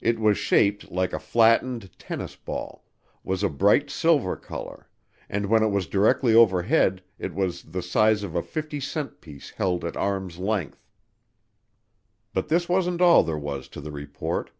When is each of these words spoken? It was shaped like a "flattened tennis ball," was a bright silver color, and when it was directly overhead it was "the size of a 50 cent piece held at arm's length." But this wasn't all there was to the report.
It 0.00 0.20
was 0.20 0.38
shaped 0.38 0.92
like 0.92 1.12
a 1.12 1.18
"flattened 1.18 1.98
tennis 1.98 2.36
ball," 2.36 2.84
was 3.24 3.42
a 3.42 3.48
bright 3.48 3.90
silver 3.90 4.36
color, 4.36 4.88
and 5.28 5.46
when 5.46 5.60
it 5.64 5.72
was 5.72 5.88
directly 5.88 6.32
overhead 6.36 7.02
it 7.18 7.34
was 7.34 7.64
"the 7.64 7.82
size 7.82 8.22
of 8.22 8.36
a 8.36 8.44
50 8.44 8.78
cent 8.78 9.20
piece 9.20 9.50
held 9.50 9.84
at 9.84 9.96
arm's 9.96 10.38
length." 10.38 10.86
But 12.32 12.46
this 12.46 12.68
wasn't 12.68 13.00
all 13.00 13.24
there 13.24 13.36
was 13.36 13.66
to 13.70 13.80
the 13.80 13.90
report. 13.90 14.52